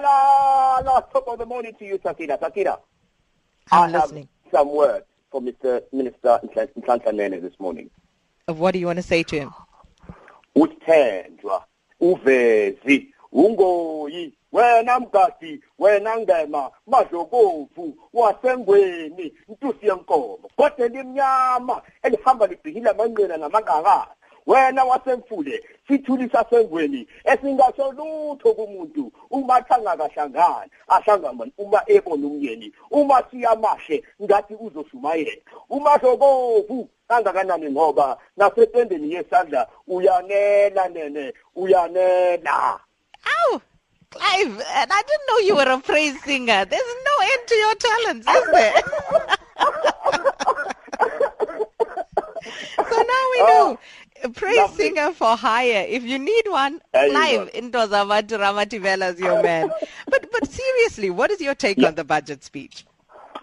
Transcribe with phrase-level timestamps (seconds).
[0.00, 2.38] la, la, top of the morning to you, Sakina.
[2.40, 2.78] Sakina,
[3.72, 4.28] I'm I listening.
[4.44, 5.82] have some words for Mr.
[5.92, 7.90] Minister Nhlanhla Nene this morning.
[8.48, 9.50] Uh, What do you want to say to him?
[10.56, 11.64] uthenjwa
[12.00, 23.36] uvezi ungoyi wena mgadi wena ngema madlokovu wasengweni ntusi yenkomo kodwa elimnyama elihamba libhihila amanqina
[23.36, 24.10] namangakazi
[24.46, 34.02] wena wasemfule sithuli sasengweni esingasho lutho kumuntu uma thangakahlangani ahlangana uma ebona umyeni uma siyamashe
[34.22, 42.80] ngathi uzoshumayela uma hlokovu kangakanani ngoba nasetendeni yesandla uyanela nene uyanela
[43.26, 43.60] Ow!
[44.10, 46.64] Clive, and I didn't know you were a praise singer.
[46.64, 48.82] There's no end to your talents, is there?
[54.62, 54.84] lovely.
[54.84, 55.84] singer for hire.
[55.88, 57.48] If you need one, There go.
[57.54, 59.70] into Zavati Ramativela's your man.
[60.08, 61.88] But but seriously, what is your take Yeah.
[61.88, 62.84] on the budget speech?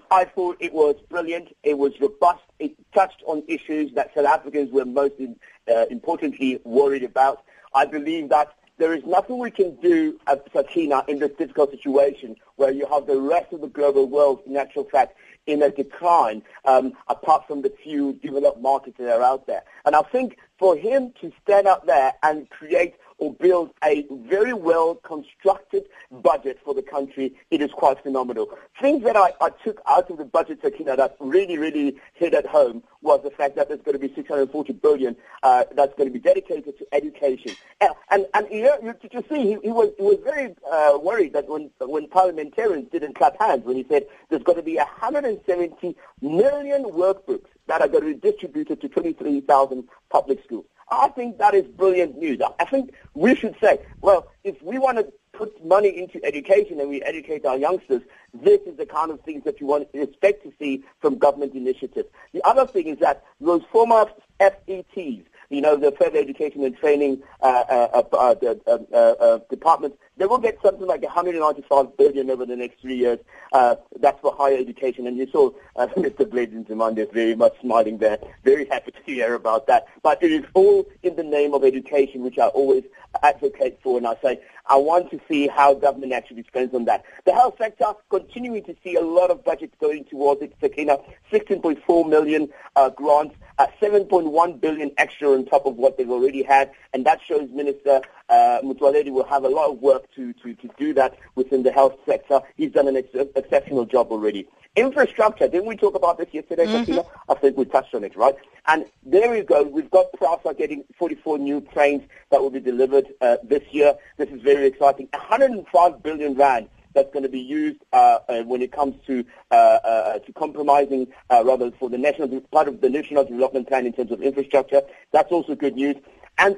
[0.09, 1.55] I thought it was brilliant.
[1.63, 2.43] It was robust.
[2.60, 5.35] It touched on issues that South Africans were most in,
[5.70, 7.43] uh, importantly worried about.
[7.73, 12.35] I believe that there is nothing we can do as Sakina in this difficult situation
[12.55, 16.41] where you have the rest of the global world, in actual fact, in a decline,
[16.65, 19.63] um, apart from the few developed markets that are out there.
[19.85, 24.54] And I think for him to stand up there and create or build a very
[24.54, 28.50] well constructed budget for the country, it is quite phenomenal.
[28.80, 32.46] Things that I, I took out of the budget, Sakina, that really, really hit at
[32.46, 36.13] home was the fact that there's going to be 640 billion uh, that's going to
[36.13, 37.55] be dedicated to education.
[37.82, 40.98] And, and, and you, know, you, you see, he, he, was, he was very uh,
[41.02, 44.76] worried that when, when parliamentarians didn't clap hands when he said there's going to be
[44.76, 50.65] 170 million workbooks that are going to be distributed to 23,000 public schools.
[50.90, 52.41] I think that is brilliant news.
[52.60, 56.90] I- think we should say, well, if we want to put money into education and
[56.90, 58.01] we educate our youngsters,
[58.34, 61.54] this is the kind of things that you want to expect to see from government
[61.54, 62.10] initiatives.
[62.34, 64.06] The other thing is that those former
[64.39, 68.35] FETs, you know, the further education and training uh, uh, uh,
[68.68, 73.19] uh, uh, departments, they will get something like 195 billion over the next three years.
[73.53, 75.08] Uh, that's for higher education.
[75.08, 76.30] And you saw Mr.
[76.30, 79.88] Blade Nzimande very much smiling there, very happy to hear about that.
[80.03, 82.84] But it is all in the name of education, which I always
[83.24, 83.97] advocate for.
[83.97, 87.06] And I say, I want to see how government actually spends on that.
[87.25, 90.53] The health sector, continuing to see a lot of budgets going towards it.
[90.59, 90.97] Sakina,
[91.31, 96.72] 16.4 million uh, grants, uh, 7.1 billion extra on top of what they've already had.
[96.94, 100.69] And that shows Minister uh, Motsoaledi will have a lot of work to, to, to
[100.78, 102.41] do that within the health sector.
[102.56, 104.47] He's done an ex- exceptional job already.
[104.75, 107.03] Infrastructure, didn't we talk about this yesterday, Sakina?
[107.29, 108.35] I think we touched on it, right?
[108.67, 109.63] And there we go.
[109.63, 113.96] We've got PRASA getting 44 new trains that will be delivered uh, this year.
[114.17, 115.07] This is very exciting.
[115.13, 119.53] 105 billion rand that's going to be used uh, uh, when it comes to uh,
[119.56, 124.12] uh, to compromising rather for the national part of the national development plan in terms
[124.12, 124.81] of infrastructure.
[125.12, 125.96] That's also good news.
[126.40, 126.58] And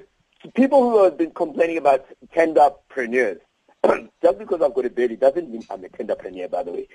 [0.55, 3.39] people who have been complaining about tenderpreneurs,
[4.21, 6.87] just because I've got a belly doesn't mean I'm a tenderpreneur, by the way.